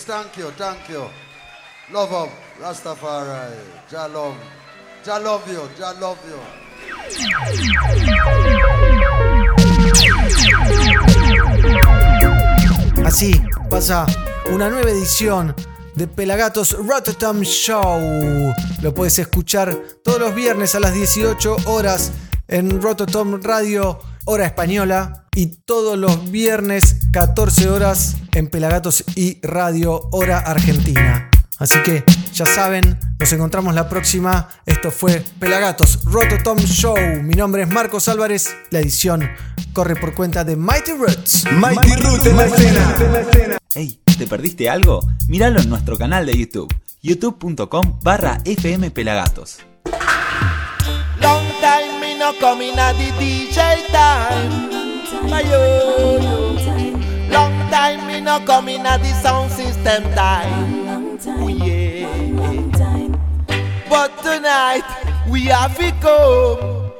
Patience. 0.00 0.04
Thank 0.04 0.36
you, 0.36 0.50
thank 0.56 0.88
you. 0.88 1.08
Love 1.92 2.12
up, 2.12 2.28
Rastafari. 2.60 3.56
Jah 3.90 4.08
love. 4.08 4.36
Jah 5.04 5.18
love 5.18 5.46
you, 5.48 5.68
Jah 5.78 5.94
love 6.00 6.18
you. 6.28 6.38
Así 13.04 13.32
pasa 13.68 14.06
una 14.52 14.68
nueva 14.68 14.90
edición 14.90 15.54
de 15.96 16.06
Pelagatos 16.06 16.76
Rotterdam 16.86 17.42
Show. 17.42 18.54
Lo 18.82 18.94
puedes 18.94 19.18
escuchar 19.18 19.76
todos 20.04 20.20
los 20.20 20.34
viernes 20.34 20.74
a 20.74 20.80
las 20.80 20.94
18 20.94 21.56
horas 21.66 22.12
en 22.46 22.80
Rotterdam 22.80 23.40
Radio, 23.42 23.98
hora 24.26 24.46
española, 24.46 25.26
y 25.34 25.46
todos 25.64 25.98
los 25.98 26.30
viernes 26.30 26.99
14 27.12 27.68
horas 27.68 28.16
en 28.32 28.48
Pelagatos 28.48 29.04
y 29.16 29.40
Radio, 29.42 30.08
hora 30.12 30.38
argentina. 30.38 31.28
Así 31.58 31.82
que 31.82 32.04
ya 32.32 32.46
saben, 32.46 32.98
nos 33.18 33.32
encontramos 33.32 33.74
la 33.74 33.88
próxima. 33.88 34.48
Esto 34.64 34.90
fue 34.90 35.24
Pelagatos 35.38 36.04
Rototom 36.04 36.58
Show. 36.58 36.96
Mi 37.22 37.34
nombre 37.34 37.62
es 37.62 37.68
Marcos 37.68 38.08
Álvarez. 38.08 38.54
La 38.70 38.78
edición 38.78 39.28
corre 39.72 39.96
por 39.96 40.14
cuenta 40.14 40.44
de 40.44 40.56
Mighty 40.56 40.92
Roots. 40.92 41.46
Mighty 41.52 41.96
Roots 41.96 42.26
en 42.26 42.36
la 42.36 42.46
escena. 42.46 43.58
Ey, 43.74 44.00
¿te 44.16 44.26
perdiste 44.26 44.70
algo? 44.70 45.00
Míralo 45.28 45.60
en 45.60 45.68
nuestro 45.68 45.98
canal 45.98 46.26
de 46.26 46.38
YouTube, 46.38 46.72
youtube.com 47.02 47.98
barra 48.02 48.40
fmpelagatos. 48.44 49.58
Long 51.20 51.44
time 51.60 52.00
me 52.00 52.16
no 52.16 52.32
coming 52.40 52.78
at 52.78 52.96
the 52.96 53.10
DJ 53.18 53.86
time. 53.90 54.70
Time 57.70 58.06
me 58.06 58.20
no 58.20 58.40
come 58.40 58.68
in 58.68 58.84
at 58.84 58.98
the 59.00 59.12
sound 59.22 59.50
system 59.52 60.02
time. 60.14 61.18
Oh 61.26 61.48
yeah. 61.48 62.08
But 63.88 64.10
tonight 64.22 64.84
we 65.28 65.44
have 65.46 65.76
to 65.78 65.90
come. 66.02 66.92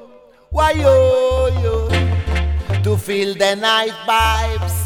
Why 0.51 0.73
yo 0.73 1.49
yo? 1.63 1.89
To 2.83 2.97
feel 2.97 3.35
the 3.35 3.57
night 3.57 3.95
vibes. 4.07 4.77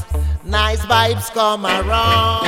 Nice 0.45 0.81
vibes 0.81 1.31
come 1.33 1.67
around. 1.67 2.47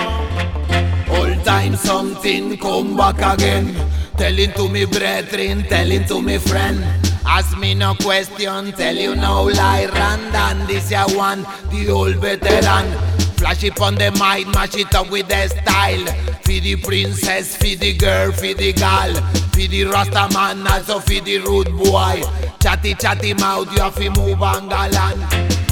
All 1.11 1.35
time 1.45 1.77
something 1.77 2.57
come 2.59 2.97
back 2.97 3.21
again. 3.21 3.75
Telling 4.17 4.53
to 4.53 4.69
me 4.69 4.87
brethren, 4.87 5.63
telling 5.65 6.05
to 6.07 6.23
me 6.23 6.39
friend. 6.39 6.83
Ask 7.27 7.59
me 7.59 7.75
no 7.75 7.95
question, 7.95 8.73
tell 8.73 8.95
you 8.95 9.15
no 9.15 9.45
lie. 9.45 9.89
Randan, 9.91 10.67
this 10.67 10.91
ya 10.91 11.07
one, 11.17 11.45
the 11.71 11.91
old 11.91 12.17
veteran. 12.17 13.16
Flash 13.37 13.65
it 13.65 13.81
on 13.81 13.95
the 13.95 14.11
mic, 14.13 14.47
mash 14.55 14.77
it 14.77 14.95
up 14.95 15.11
with 15.11 15.29
the 15.29 15.49
style. 15.49 16.07
Feed 16.43 16.63
the 16.63 16.77
princess, 16.77 17.57
feed 17.57 17.81
the 17.81 17.93
girl, 17.93 18.33
feed 18.33 18.59
the 18.59 18.73
gal. 18.73 19.15
Feed 19.53 19.71
the 19.71 19.85
rasta 19.85 20.29
man, 20.33 20.67
also 20.67 21.01
feed 21.01 21.25
the 21.25 21.39
rude 21.39 21.71
boy. 21.77 22.23
Chatty 22.61 22.95
chatty 22.95 23.35
mouth, 23.35 23.71
you 23.73 23.83
have 23.83 23.95
to 23.97 24.11
move 24.11 24.43
and 24.43 24.71
galan. 24.71 25.19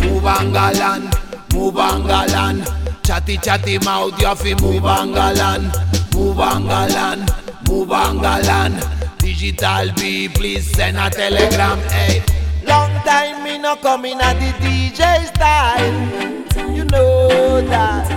Move 0.03 0.25
and 0.27 0.53
galan, 0.53 1.11
move 1.53 1.77
and 1.77 2.07
galan. 2.07 2.65
Chatty 3.03 3.39
chatty 3.39 3.79
mouth, 3.79 4.19
you 4.21 4.27
have 4.27 4.41
to 4.41 4.55
move 4.63 4.85
and 4.85 5.15
galan. 5.15 5.73
Move 6.15 6.39
and 6.39 6.67
galan, 6.69 7.27
move 7.69 7.91
and 7.91 8.21
galan. 8.21 9.19
Digital 9.19 9.93
B, 9.97 10.29
please 10.29 10.71
send 10.71 10.97
a 10.97 11.11
telegram, 11.11 11.79
hey. 11.89 12.23
Long 12.67 12.91
time 13.05 13.43
me 13.45 13.59
no 13.59 13.77
coming 13.77 14.21
at 14.21 14.35
the 14.35 14.53
DJ 14.65 15.27
style. 15.35 16.75
You 16.75 16.85
know 16.85 17.61
that. 17.63 18.11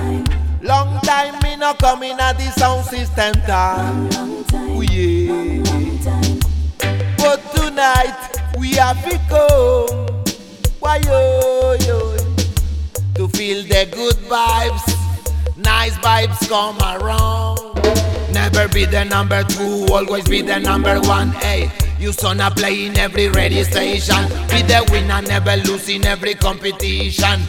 Long 0.62 1.00
time 1.02 1.39
me 1.43 1.56
no 1.56 1.74
coming 1.74 2.18
at 2.20 2.38
the 2.38 2.50
sound 2.52 2.86
system 2.86 3.34
time. 3.43 4.10
Yeah. 4.82 5.64
But 7.18 7.39
tonight 7.56 8.18
we 8.58 8.72
have 8.74 9.04
to 9.10 9.18
come. 9.30 10.08
Why 10.80 10.98
yo 10.98 11.76
yo? 11.86 12.18
To 13.16 13.28
feel 13.30 13.64
the 13.64 13.88
good 13.91 14.16
vibes, 14.30 15.58
nice 15.58 15.95
vibes 15.95 16.48
come 16.48 16.78
around. 16.80 17.87
Never 18.54 18.70
be 18.70 18.86
the 18.86 19.04
number 19.04 19.43
two, 19.43 19.86
always 19.91 20.24
be 20.24 20.41
the 20.41 20.58
number 20.58 21.02
one. 21.02 21.32
Hey, 21.32 21.70
you 22.00 22.14
son 22.14 22.39
a 22.39 22.50
play 22.50 22.86
in 22.86 22.98
every 22.98 23.28
radio 23.28 23.64
station. 23.64 24.24
Be 24.48 24.62
the 24.62 24.88
winner, 24.89 25.22
never 25.22 25.58
lose 25.58 25.89
in 25.89 26.06
every 26.06 26.34
competition. 26.34 27.41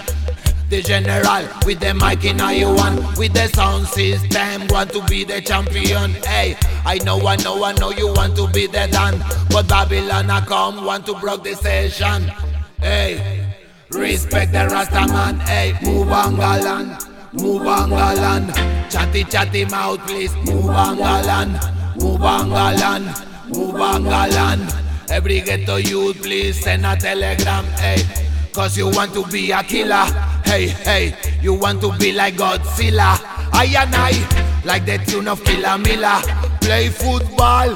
The 0.69 0.83
general 0.83 1.47
with 1.65 1.79
the 1.79 1.95
mic 1.95 2.25
in 2.25 2.39
one 2.75 2.97
with 3.15 3.33
the 3.33 3.47
sound 3.47 3.87
system 3.87 4.67
want 4.71 4.91
to 4.91 5.05
be 5.05 5.23
the 5.23 5.41
champion. 5.41 6.15
Hey, 6.27 6.57
I 6.85 6.99
know, 7.05 7.25
I 7.25 7.37
know, 7.37 7.63
I 7.63 7.75
know 7.75 7.91
you 7.91 8.13
want 8.13 8.35
to 8.35 8.49
be 8.49 8.67
the 8.67 8.89
Dan, 8.91 9.25
but 9.51 9.69
Babylon 9.69 10.29
I 10.29 10.45
come 10.47 10.85
want 10.85 11.07
to 11.07 11.15
break 11.15 11.45
the 11.45 11.55
session. 11.55 12.25
Hey, 12.81 13.55
respect 13.93 14.51
the 14.51 14.67
Rasta 14.67 15.07
man. 15.07 15.39
Hey, 15.39 15.79
move 15.81 16.11
on 16.11 16.35
galant. 16.35 17.18
Move 17.33 17.67
on 17.67 17.91
galant, 17.91 18.55
chatty 18.91 19.25
chatty 19.25 19.65
mouth 19.67 20.01
please. 20.07 20.35
Move 20.47 20.71
on 20.71 20.97
galant, 20.97 21.53
move 22.01 22.23
on 22.23 22.49
galant, 22.49 23.07
move 23.49 23.81
on 23.81 24.05
galant. 24.05 24.75
Every 25.11 25.41
ghetto 25.41 25.77
youth 25.77 26.23
please 26.23 26.61
send 26.61 26.87
a 26.87 26.97
telegram. 26.97 27.65
Hey, 27.77 28.03
Cause 28.59 28.77
you 28.77 28.91
want 28.91 29.15
to 29.15 29.25
be 29.29 29.53
a 29.53 29.63
killer. 29.63 30.05
Hey, 30.45 30.67
hey, 30.69 31.17
you 31.41 31.55
want 31.55 31.81
to 31.83 31.97
be 31.97 32.13
like 32.13 32.35
Godzilla. 32.35 33.17
I 33.53 33.67
and 33.77 33.95
I, 33.95 34.63
like 34.65 34.85
the 34.85 34.99
tune 34.99 35.29
of 35.29 35.45
Killer 35.45 35.79
Miller. 35.79 36.21
Play 36.61 36.89
football 36.89 37.75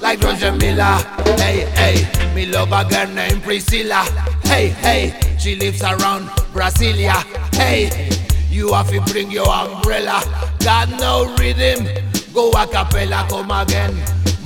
like 0.00 0.20
Roger 0.22 0.50
Miller. 0.50 0.96
Hey, 1.38 1.70
hey, 1.76 2.34
me 2.34 2.46
love 2.46 2.72
a 2.72 2.84
girl 2.88 3.06
named 3.14 3.42
Priscilla. 3.44 4.02
Hey, 4.42 4.70
hey, 4.70 5.36
she 5.38 5.54
lives 5.54 5.82
around 5.82 6.26
Brasilia. 6.52 7.22
Hey, 7.54 8.10
you 8.56 8.72
have 8.72 8.88
to 8.88 9.00
bring 9.12 9.30
your 9.30 9.48
umbrella. 9.48 10.22
Got 10.60 10.88
no 10.98 11.36
rhythm, 11.36 11.84
go 12.32 12.50
a 12.52 12.66
cappella, 12.66 13.26
come 13.28 13.50
again. 13.50 13.94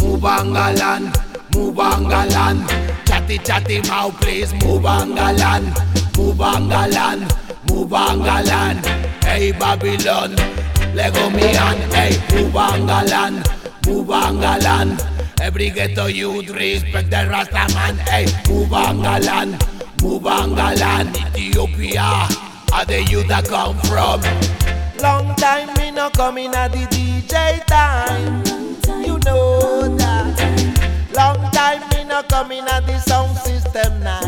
Move 0.02 0.26
Angalan, 0.26 1.14
move 1.54 1.76
Angalan. 1.76 2.66
Chatty 3.06 3.38
chatty 3.38 3.80
mouth, 3.82 4.20
please 4.20 4.52
move 4.64 4.82
Angalan, 4.82 5.70
move 6.18 6.38
Angalan, 6.38 7.20
move 7.70 7.90
Angalan. 7.90 8.84
Hey 9.22 9.52
Babylon, 9.52 10.34
Lego 10.92 11.30
me 11.30 11.56
on, 11.56 11.78
hey 11.94 12.18
move 12.34 12.54
Angalan, 12.54 13.34
move 13.86 14.08
Angalan. 14.08 14.88
Every 15.40 15.70
ghetto 15.70 16.06
youth 16.06 16.50
respect 16.50 17.10
the 17.10 17.28
Rasta 17.30 17.72
man, 17.74 17.96
hey 18.10 18.26
move 18.48 18.70
Angalan, 18.70 19.54
move 20.02 20.24
Angalan. 20.24 21.14
Ethiopia, 21.14 22.26
are 22.72 22.84
the 22.84 23.02
youth 23.10 23.28
that 23.28 23.48
come 23.48 23.76
from? 23.88 24.20
Long 25.02 25.34
time 25.36 25.72
me 25.78 25.90
no 25.90 26.10
coming 26.10 26.54
at 26.54 26.72
the 26.72 26.86
DJ 26.86 27.64
time. 27.66 28.42
You 29.04 29.18
know 29.24 29.96
that. 29.96 31.10
Long 31.14 31.50
time 31.52 31.88
me 31.90 32.04
no 32.04 32.22
coming 32.24 32.64
at 32.68 32.86
the 32.86 32.98
sound 32.98 33.36
system 33.38 34.00
now. 34.00 34.20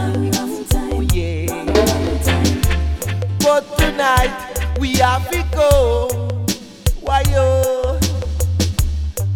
Oh 0.92 1.00
yeah. 1.12 1.64
But 3.38 3.78
tonight 3.78 4.78
we 4.78 4.94
have 4.96 5.28
to 5.30 5.44
go. 5.54 6.08
Why 7.00 7.22
yo? 7.30 7.98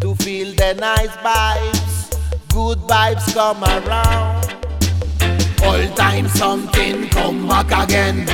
To 0.01 0.15
feel 0.17 0.55
the 0.55 0.75
nice 0.79 1.17
vibes, 1.19 2.11
good 2.53 2.79
vibes 2.79 3.33
come 3.35 3.63
around. 3.65 4.45
All 5.63 5.95
time 5.97 6.29
something 6.29 7.09
come 7.09 7.49
back 7.49 7.71
again. 7.89 8.27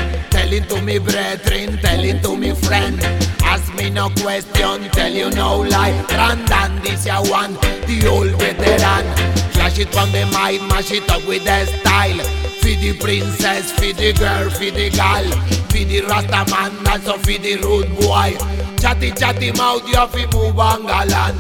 Telling 0.53 0.69
to 0.69 0.83
me 0.83 0.99
brethren, 0.99 1.79
telling 1.79 2.21
to 2.21 2.37
me 2.37 2.55
friend. 2.55 3.01
Ask 3.43 3.75
me 3.75 3.89
no 3.89 4.11
question, 4.21 4.83
tell 4.91 5.11
you 5.11 5.31
no 5.31 5.61
lie. 5.61 5.97
Randan 6.11 6.83
this 6.83 7.07
ya 7.07 7.23
one, 7.23 7.55
the 7.89 8.07
old 8.07 8.33
veteran. 8.39 9.07
Flash 9.53 9.79
it 9.79 9.89
from 9.89 10.13
the 10.13 10.27
mind, 10.27 10.69
mash 10.69 10.93
it 10.93 11.09
up 11.11 11.27
with 11.27 11.43
the 11.45 11.65
style. 11.65 12.19
Feed 12.61 12.81
the 12.81 12.99
princess, 12.99 13.73
feed 13.73 13.97
the 13.97 14.13
girl, 14.13 14.51
feed 14.51 14.75
the 14.75 14.91
gal. 14.91 15.25
Feed 15.71 15.89
the 15.89 16.03
rasta 16.03 16.45
man, 16.51 16.87
also 16.87 17.17
feed 17.25 17.41
the 17.41 17.57
rude 17.57 17.89
boy. 17.97 18.37
Chatty 18.77 19.11
chatty 19.13 19.53
mouth, 19.53 19.89
you 19.89 19.95
to 19.95 20.37
move 20.37 20.57
angalan. 20.57 21.33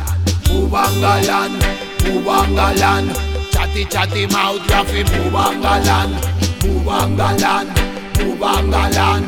Move 0.48 0.72
angalan, 0.72 1.52
move 2.08 2.24
angalan. 2.24 3.12
Chatty 3.52 3.84
chatty 3.84 4.26
mouth, 4.28 4.66
you 4.66 4.72
have 4.72 4.88
to 4.88 5.04
move 5.04 5.34
angalan. 6.86 7.91
Move 8.18 8.32
move 8.32 8.40
angalan. 8.40 9.22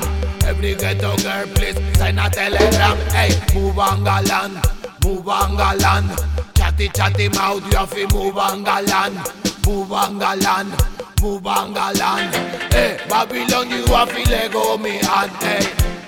Every 0.44 0.74
ghetto 0.74 1.16
girl, 1.18 1.46
please 1.54 1.78
send 1.96 2.20
a 2.20 2.28
telegram. 2.28 2.96
Hey, 3.10 3.30
move 3.54 3.76
angalan, 3.76 4.52
move 5.04 5.24
angalan. 5.24 6.04
Chatty 6.54 6.88
chatty 6.88 7.28
mouth, 7.30 7.64
you 7.70 7.78
have 7.78 7.90
to 7.90 8.06
move 8.14 8.34
angalan. 8.34 9.14
Move 9.66 9.88
angalan, 9.88 10.66
move 11.22 11.42
angalan. 11.42 12.30
Hey, 12.72 12.98
Babylon, 13.08 13.70
you 13.70 13.86
have 13.86 14.10
to 14.10 14.30
let 14.30 14.52
go 14.52 14.76
me 14.76 14.98
and 15.00 15.30
hey. 15.42 15.64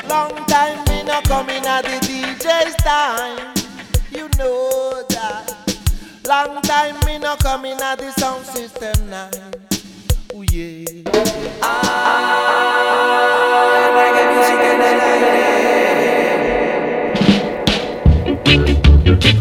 Long 0.08 0.34
time 0.46 0.84
me 0.88 1.02
no 1.02 1.20
coming 1.22 1.64
at 1.66 1.82
the 1.82 1.98
DJ's 2.06 2.76
time. 2.76 3.54
You 4.10 4.28
know 4.38 5.02
that. 5.10 5.54
Long 6.26 6.60
time 6.62 6.98
me 7.06 7.18
no 7.18 7.36
coming 7.36 7.78
at 7.80 7.98
the 7.98 8.10
sound 8.12 8.44
system 8.44 9.10
night. 9.10 9.56
Oh 10.34 10.42
yeah. 10.42 10.84
Ah, 11.62 12.15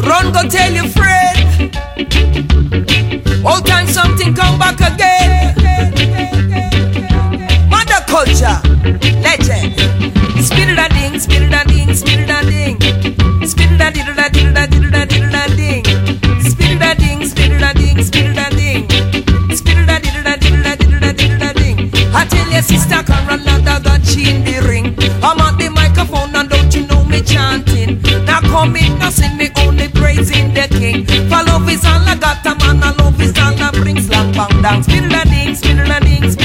Run, 0.05 0.31
go 0.31 0.47
tell 0.47 0.71
your 0.71 0.87
friend. 0.87 1.75
Old 3.45 3.65
time 3.65 3.87
something 3.87 4.33
come 4.35 4.59
back 4.59 4.79
again. 4.79 5.55
Mother 7.69 8.01
culture, 8.07 8.59
legend. 9.21 9.73
Spirit 10.45 10.77
a 10.77 10.87
ding, 10.93 11.19
spirit 11.19 11.53
a 11.53 11.63
ding, 11.67 11.93
spirit 11.93 12.29
a 12.29 12.41
ding. 12.45 12.79
Spirit 13.47 13.81
a 13.81 13.91
diddle 13.91 14.19
a 14.19 14.29
diddle 14.29 14.57
a 14.57 14.67
diddle 14.67 15.35
a 15.35 15.47
ding. 15.55 15.83
Spirit 16.41 16.81
a 16.81 16.95
ding, 16.95 17.25
spirit 17.27 17.63
a 17.63 17.73
ding, 17.73 18.03
spirit 18.03 18.37
a 18.37 18.49
ding. 18.55 18.87
Spirit 19.55 19.89
a 19.89 19.99
diddle 19.99 20.27
a 20.27 20.37
diddle 20.37 20.65
a 20.65 20.75
diddle 20.77 21.49
a 21.49 21.53
ding. 21.53 21.91
I 22.13 22.25
tell 22.25 22.51
your 22.51 22.61
sister 22.61 23.03
In 24.17 24.45
the 24.45 24.65
ring. 24.65 24.95
I'm 25.21 25.39
at 25.39 25.57
the 25.57 25.69
microphone 25.69 26.33
and 26.35 26.49
don't 26.49 26.73
you 26.73 26.87
know 26.87 27.03
me 27.03 27.21
chanting? 27.21 28.01
Now 28.23 28.39
come 28.39 28.75
in, 28.77 28.97
now 28.97 29.09
sing 29.09 29.35
me 29.35 29.49
only 29.57 29.89
praising 29.89 30.53
the 30.53 30.67
king. 30.69 31.05
For 31.05 31.43
love 31.43 31.67
is 31.69 31.83
all 31.83 31.99
I 32.07 32.15
got, 32.15 32.45
a 32.45 32.55
man, 32.55 32.81
and 32.81 32.97
love 32.97 33.19
is 33.19 33.37
all 33.37 33.53
I 33.61 33.71
bring. 33.71 33.99
Slam 33.99 34.31
bang 34.31 34.61
down, 34.61 34.83
spirit 34.83 35.11
a 35.11 35.29
ding, 35.29 35.53
spirit 35.53 35.89
a 35.89 35.99
ding. 35.99 36.44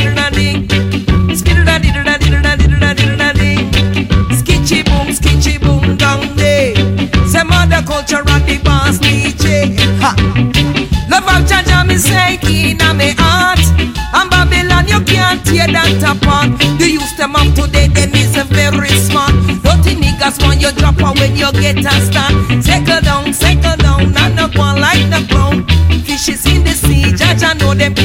Them 27.78 27.99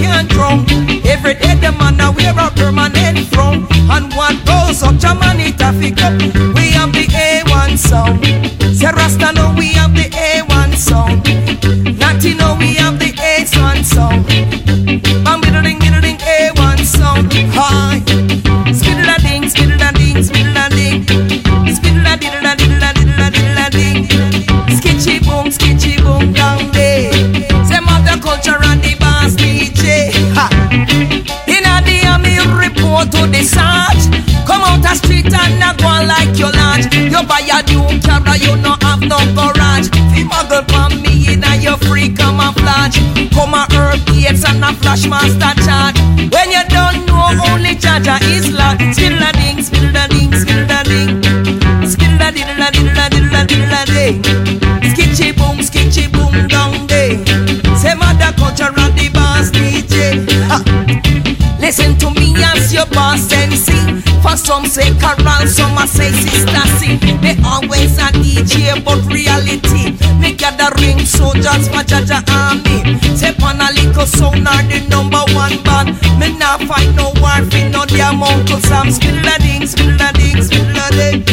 They 67.26 67.34
always 67.42 67.98
a 67.98 68.14
DJ, 68.14 68.86
but 68.86 69.02
reality. 69.10 69.98
Me 70.22 70.32
gathering 70.38 71.00
soldiers 71.00 71.66
for 71.74 71.82
Jaja 71.82 72.22
Army. 72.30 73.02
Say 73.18 73.34
pan 73.34 73.58
a 73.66 73.74
little 73.74 74.06
sound 74.06 74.48
are 74.48 74.62
the 74.70 74.86
number 74.94 75.26
one 75.34 75.58
band. 75.66 75.98
Me 76.22 76.38
nah 76.38 76.62
fight 76.70 76.94
no 76.94 77.18
war 77.18 77.42
fi 77.50 77.68
no 77.70 77.84
damn 77.90 78.22
Uncle 78.22 78.62
Sam. 78.62 78.92
Spill 78.92 79.18
a 79.18 79.42
ding, 79.42 79.66
spill 79.66 79.98
a 79.98 80.14
ding, 80.14 80.38
spill 80.38 80.70
a 80.70 80.86
ding. 80.94 81.26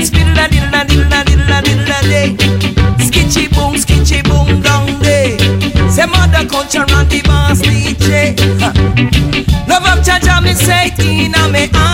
Spill 0.00 0.40
a 0.40 0.48
diddle 0.48 0.72
a 0.72 0.80
diddle 0.88 1.12
a 1.12 1.20
diddle 1.28 1.52
a 1.52 1.60
diddle 1.60 1.92
a 1.92 2.00
ding. 2.08 2.36
Skitchy 2.96 3.52
boom, 3.52 3.76
skitchy 3.76 4.24
boom 4.24 4.62
down 4.62 4.88
there. 5.04 5.36
Say 5.90 6.06
mother 6.06 6.48
culture 6.48 6.88
and 6.88 7.10
the 7.12 7.20
boss 7.28 7.60
DJ. 7.60 8.32
Love 9.68 9.84
of 9.84 10.00
Jaja, 10.00 10.42
me 10.42 10.54
say 10.54 10.88
in 10.96 11.32
my 11.52 11.68
heart. 11.74 11.85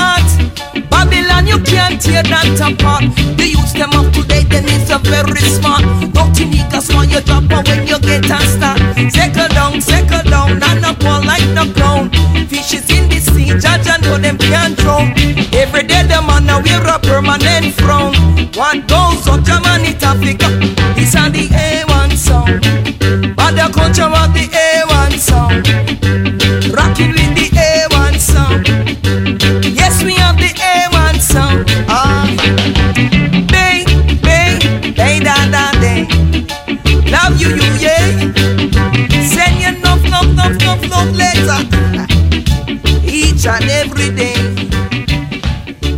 Tear 2.02 2.24
that 2.24 2.58
apart. 2.58 3.06
The 3.38 3.46
youth 3.54 3.78
them 3.78 3.94
up 3.94 4.10
today, 4.12 4.42
then 4.50 4.66
it's 4.66 4.90
a 4.90 4.98
very 4.98 5.38
smart. 5.46 5.86
Naughty 6.10 6.50
niggas 6.50 6.90
want 6.90 7.14
you 7.14 7.22
drop 7.22 7.46
out 7.54 7.62
when 7.68 7.86
you 7.86 7.94
get 8.02 8.26
a 8.26 8.42
start. 8.42 8.82
Settle 9.06 9.46
down, 9.54 9.80
settle 9.80 10.26
down, 10.26 10.58
and 10.58 10.84
up 10.84 10.98
all 11.06 11.22
like 11.22 11.46
no 11.54 11.62
clown. 11.70 12.10
Fishes 12.50 12.90
in 12.90 13.06
the 13.06 13.22
sea, 13.22 13.54
judge 13.54 13.86
and 13.86 14.02
know 14.02 14.18
them 14.18 14.36
can't 14.36 14.76
drown. 14.82 15.14
Every 15.54 15.86
day 15.86 16.02
the 16.02 16.18
man 16.26 16.42
now 16.42 16.58
wear 16.58 16.82
a 16.82 16.98
permanent 16.98 17.70
frown. 17.78 18.18
One 18.58 18.82
goes 18.90 19.22
up 19.30 19.46
Germany, 19.46 19.94
Africa. 20.02 20.50
This 20.98 21.14
are 21.14 21.30
the 21.30 21.46
A1 21.54 22.18
song. 22.18 22.58
But 23.38 23.54
the 23.54 23.70
culture 23.70 24.10
of 24.10 24.34
the 24.34 24.50
A1 24.50 25.22
song. 25.22 26.01
Each 43.42 43.48
and 43.48 43.70
every 43.70 44.14
day. 44.14 44.38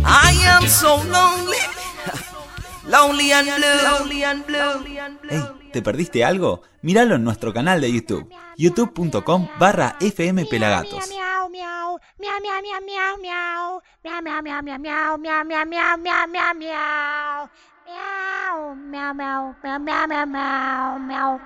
I 0.03 0.33
am 0.49 0.65
so 0.65 0.97
lonely. 0.97 1.61
Lonely 2.89 3.33
and 3.33 3.45
blue. 3.45 3.83
Lonely 3.83 4.23
and 4.23 4.43
blue. 4.47 4.81
Hey, 5.29 5.43
¿te 5.71 5.83
perdiste 5.83 6.25
algo? 6.25 6.63
Míralo 6.81 7.13
en 7.13 7.23
nuestro 7.23 7.53
canal 7.53 7.81
de 7.81 7.93
YouTube, 7.93 8.33
youtube.com 8.57 9.47
barra 9.59 9.95
FM 9.99 10.45
Pelagatos. 10.45 11.07
Meow 11.07 11.47
meow 11.51 11.99
meow 12.17 12.39
meow 12.41 12.81
meow 12.81 13.15
meow 20.97 21.45